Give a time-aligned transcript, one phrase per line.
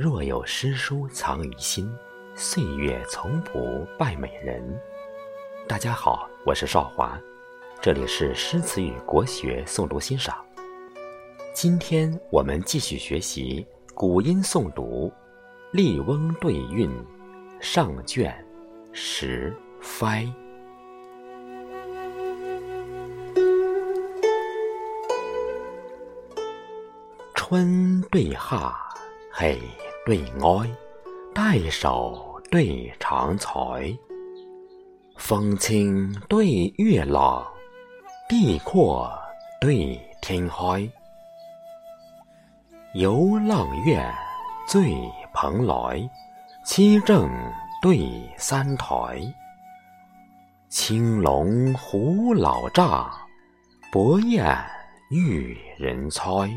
[0.00, 1.94] 若有诗书藏于心，
[2.34, 4.64] 岁月从不败美人。
[5.68, 7.20] 大家好，我是少华，
[7.82, 10.42] 这里是诗词与国学诵读欣赏。
[11.52, 15.08] 今天我们继续学习古音诵读
[15.70, 16.88] 《笠翁对韵》
[17.60, 18.34] 上卷
[18.92, 20.32] 十扉。
[27.34, 28.74] 春对夏，
[29.30, 29.60] 嘿
[30.10, 30.68] 对哀，
[31.32, 33.96] 代首对长才。
[35.16, 37.46] 风清对月朗，
[38.28, 39.08] 地阔
[39.60, 40.90] 对天开。
[42.94, 44.12] 游阆苑
[44.66, 44.92] 醉
[45.32, 46.10] 蓬莱，
[46.64, 47.30] 七正
[47.80, 49.22] 对三台。
[50.68, 53.08] 青龙虎老丈，
[53.92, 54.44] 伯彦
[55.12, 56.52] 遇人猜。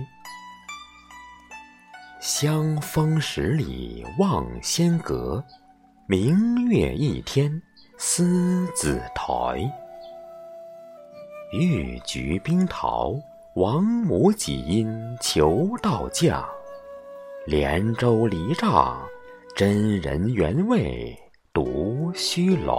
[2.24, 5.44] 香风十里望仙阁，
[6.08, 7.52] 明月一天
[7.98, 9.60] 思紫台。
[11.52, 13.14] 玉菊冰桃，
[13.58, 14.88] 王母几因
[15.20, 16.42] 求道降；
[17.46, 18.98] 连舟离丈，
[19.54, 21.14] 真人原味
[21.52, 22.74] 独须来。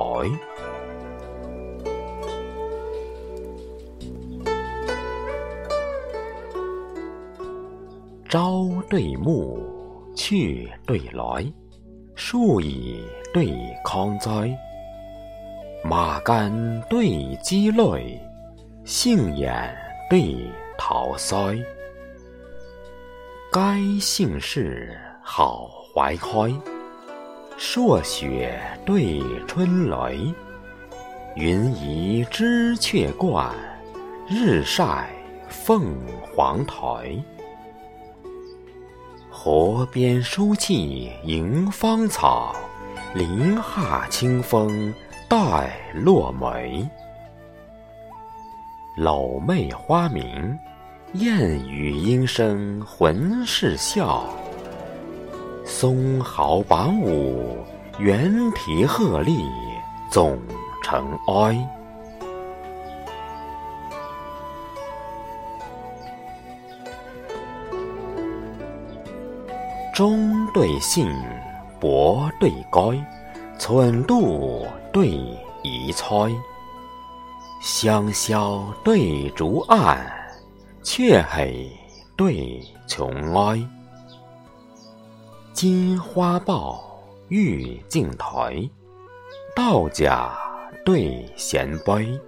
[8.34, 9.62] 朝对暮，
[10.16, 11.46] 去对来，
[12.16, 13.00] 树蚁
[13.32, 13.54] 对
[13.84, 14.52] 康哉。
[15.84, 16.52] 马肝
[16.90, 18.20] 对鸡肋，
[18.84, 19.72] 杏眼
[20.10, 21.64] 对桃腮。
[23.52, 26.52] 该姓氏好怀开，
[27.56, 30.34] 朔雪对春雷。
[31.36, 33.54] 云移知雀冠，
[34.28, 35.08] 日晒
[35.48, 35.96] 凤
[36.34, 37.16] 凰台。
[39.46, 42.56] 河边书气迎芳草，
[43.14, 44.90] 林下清风
[45.28, 46.88] 带落梅。
[48.96, 50.58] 搂袂花明，
[51.12, 54.24] 燕语莺声浑是笑。
[55.62, 57.58] 松毫榜舞，
[57.98, 59.46] 猿啼鹤唳
[60.10, 60.40] 总
[60.82, 61.83] 成哀。
[69.94, 71.08] 忠对信，
[71.78, 73.00] 薄对该，
[73.60, 75.10] 寸度对
[75.62, 76.12] 移猜。
[77.62, 80.04] 香消对竹暗，
[80.82, 81.70] 却黑
[82.16, 83.64] 对琼哀。
[85.52, 88.68] 金花报，玉镜台，
[89.54, 90.36] 道家
[90.84, 92.20] 对衔杯。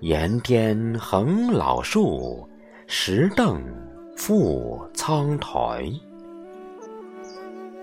[0.00, 2.48] 檐巅横老树，
[2.88, 3.62] 石凳
[4.16, 5.88] 覆苍苔。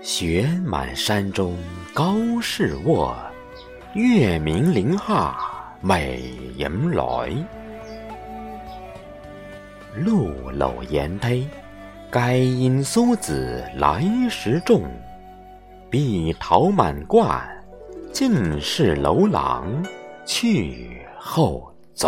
[0.05, 1.57] 雪满山中
[1.91, 3.17] 高士卧，
[3.95, 5.35] 月明林下
[5.81, 7.35] 美人来。
[9.95, 11.43] 露搂檐忒，
[12.11, 14.83] 该因苏子来时种。
[15.89, 17.43] 碧桃满冠，
[18.13, 19.83] 尽是楼郎
[20.23, 22.05] 去后栽。